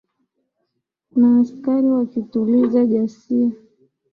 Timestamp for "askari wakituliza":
1.41-2.79